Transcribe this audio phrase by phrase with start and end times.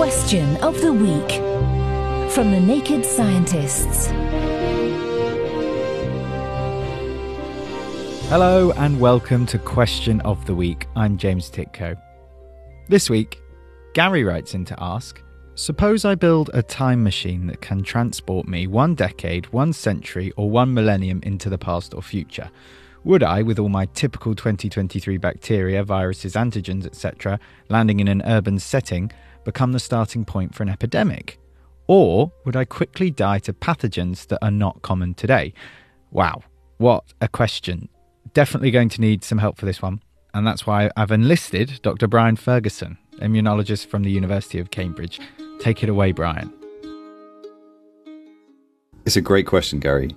[0.00, 1.30] Question of the Week
[2.32, 4.06] from the Naked Scientists.
[8.30, 10.86] Hello and welcome to Question of the Week.
[10.96, 12.00] I'm James Tytko.
[12.88, 13.42] This week,
[13.92, 15.22] Gary writes in to ask
[15.54, 20.48] Suppose I build a time machine that can transport me one decade, one century, or
[20.48, 22.50] one millennium into the past or future.
[23.04, 27.38] Would I, with all my typical 2023 bacteria, viruses, antigens, etc.,
[27.68, 29.10] landing in an urban setting,
[29.44, 31.38] become the starting point for an epidemic?
[31.86, 35.52] Or would I quickly die to pathogens that are not common today?
[36.10, 36.42] Wow,
[36.78, 37.88] what a question.
[38.32, 40.00] Definitely going to need some help for this one.
[40.32, 42.06] And that's why I've enlisted Dr.
[42.06, 45.20] Brian Ferguson, immunologist from the University of Cambridge.
[45.58, 46.52] Take it away, Brian.
[49.04, 50.14] It's a great question, Gary.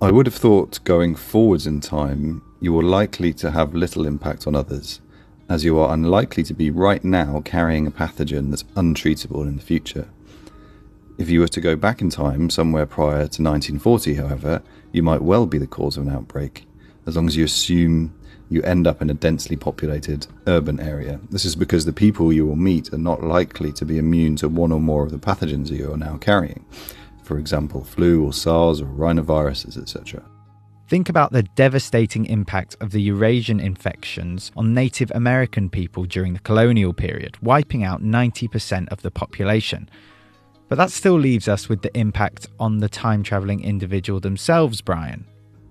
[0.00, 4.46] I would have thought going forwards in time, you were likely to have little impact
[4.46, 5.00] on others,
[5.52, 9.62] as you are unlikely to be right now carrying a pathogen that's untreatable in the
[9.62, 10.08] future.
[11.18, 15.20] If you were to go back in time somewhere prior to 1940, however, you might
[15.20, 16.64] well be the cause of an outbreak,
[17.06, 18.14] as long as you assume
[18.48, 21.20] you end up in a densely populated urban area.
[21.30, 24.48] This is because the people you will meet are not likely to be immune to
[24.48, 26.64] one or more of the pathogens you are now carrying
[27.22, 30.22] for example, flu or SARS or rhinoviruses, etc.
[30.92, 36.38] Think about the devastating impact of the Eurasian infections on Native American people during the
[36.40, 39.88] colonial period, wiping out 90% of the population.
[40.68, 45.24] But that still leaves us with the impact on the time travelling individual themselves, Brian.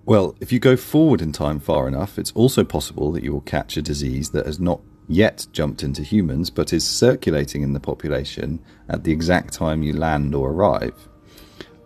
[0.05, 3.41] Well, if you go forward in time far enough, it's also possible that you will
[3.41, 7.79] catch a disease that has not yet jumped into humans but is circulating in the
[7.79, 10.95] population at the exact time you land or arrive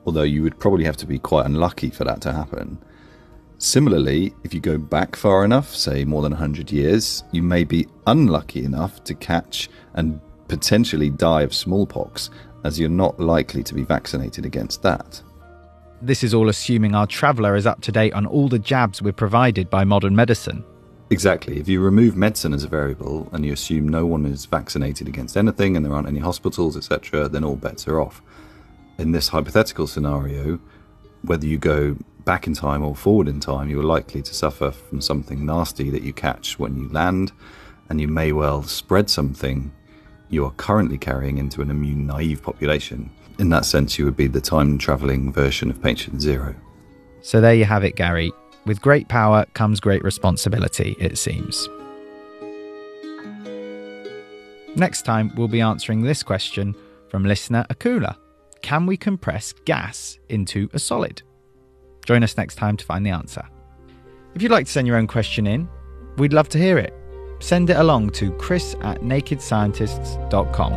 [0.06, 2.78] although you would probably have to be quite unlucky for that to happen.
[3.58, 7.88] Similarly, if you go back far enough, say more than 100 years, you may be
[8.06, 12.30] unlucky enough to catch and potentially die of smallpox,
[12.64, 15.22] as you're not likely to be vaccinated against that.
[16.02, 19.14] This is all assuming our traveller is up to date on all the jabs we're
[19.14, 20.64] provided by modern medicine.
[21.10, 21.60] Exactly.
[21.60, 25.38] If you remove medicine as a variable and you assume no one is vaccinated against
[25.38, 28.22] anything and there aren't any hospitals, etc., then all bets are off
[28.98, 30.60] in this hypothetical scenario,
[31.22, 34.72] whether you go back in time or forward in time, you are likely to suffer
[34.72, 37.32] from something nasty that you catch when you land,
[37.90, 39.72] and you may well spread something
[40.30, 43.10] you are currently carrying into an immune naive population.
[43.38, 46.56] In that sense, you would be the time traveling version of patient zero.
[47.22, 48.32] So there you have it, Gary.
[48.66, 51.70] With great power comes great responsibility, it seems.
[54.76, 56.76] Next time, we'll be answering this question
[57.10, 58.18] from listener Akula.
[58.62, 61.22] Can we compress gas into a solid?
[62.06, 63.46] Join us next time to find the answer.
[64.34, 65.70] If you'd like to send your own question in,
[66.18, 66.94] we'd love to hear it.
[67.40, 70.74] Send it along to chris at nakedscientists.com.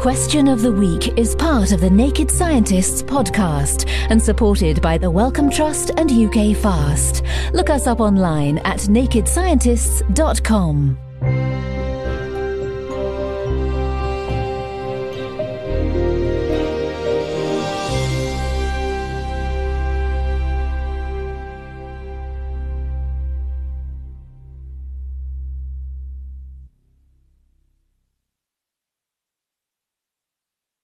[0.00, 5.10] Question of the Week is part of the Naked Scientists podcast and supported by the
[5.10, 7.22] Wellcome Trust and UK Fast.
[7.54, 11.03] Look us up online at nakedscientists.com.